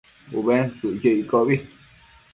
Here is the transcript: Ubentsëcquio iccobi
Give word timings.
Ubentsëcquio 0.37 1.11
iccobi 1.21 1.55